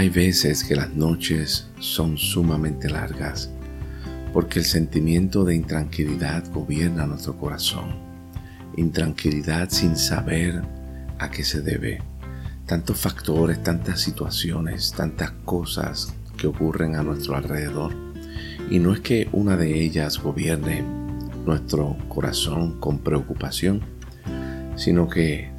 [0.00, 3.50] Hay veces que las noches son sumamente largas
[4.32, 7.96] porque el sentimiento de intranquilidad gobierna nuestro corazón.
[8.78, 10.62] Intranquilidad sin saber
[11.18, 12.00] a qué se debe.
[12.64, 17.94] Tantos factores, tantas situaciones, tantas cosas que ocurren a nuestro alrededor.
[18.70, 20.82] Y no es que una de ellas gobierne
[21.44, 23.82] nuestro corazón con preocupación,
[24.76, 25.50] sino que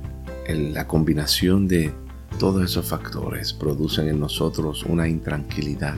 [0.47, 1.93] la combinación de
[2.41, 5.95] todos esos factores producen en nosotros una intranquilidad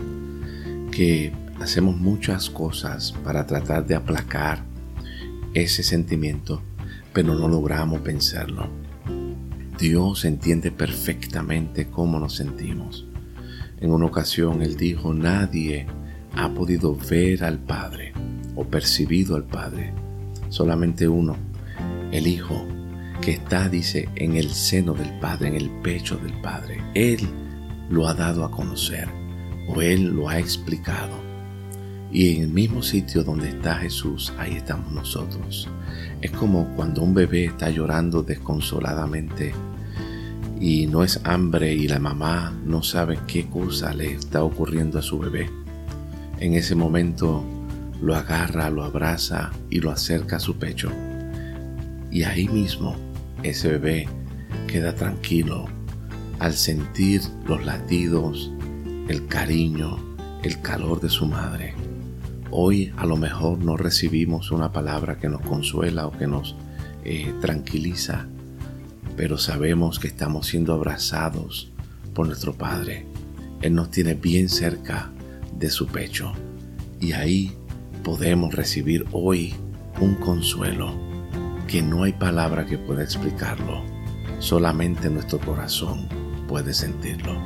[0.92, 4.62] que hacemos muchas cosas para tratar de aplacar
[5.54, 6.62] ese sentimiento,
[7.14, 8.68] pero no logramos vencerlo.
[9.80, 13.08] Dios entiende perfectamente cómo nos sentimos.
[13.80, 15.88] En una ocasión Él dijo, nadie
[16.36, 18.12] ha podido ver al Padre
[18.58, 19.94] o percibido al Padre,
[20.50, 21.38] solamente uno,
[22.12, 22.68] el Hijo,
[23.24, 26.84] que está, dice, en el seno del Padre, en el pecho del Padre.
[26.94, 27.22] Él
[27.90, 29.08] lo ha dado a conocer
[29.70, 31.24] o Él lo ha explicado.
[32.12, 35.70] Y en el mismo sitio donde está Jesús, ahí estamos nosotros.
[36.22, 39.54] Es como cuando un bebé está llorando desconsoladamente
[40.60, 45.02] y no es hambre y la mamá no sabe qué cosa le está ocurriendo a
[45.02, 45.50] su bebé.
[46.40, 47.44] En ese momento
[48.02, 50.92] lo agarra, lo abraza y lo acerca a su pecho.
[52.12, 53.13] Y ahí mismo
[53.44, 54.08] ese bebé
[54.68, 55.66] queda tranquilo
[56.40, 58.52] al sentir los latidos,
[59.08, 59.98] el cariño,
[60.44, 61.74] el calor de su madre.
[62.52, 66.56] Hoy a lo mejor no recibimos una palabra que nos consuela o que nos
[67.04, 68.28] eh, tranquiliza,
[69.16, 71.72] pero sabemos que estamos siendo abrazados
[72.14, 73.06] por nuestro Padre.
[73.62, 75.12] Él nos tiene bien cerca
[75.58, 76.34] de su pecho
[77.00, 77.56] y ahí
[78.04, 79.54] podemos recibir hoy
[80.00, 81.13] un consuelo
[81.68, 83.84] que no hay palabra que pueda explicarlo,
[84.40, 86.08] solamente nuestro corazón
[86.48, 87.42] puede sentirlo.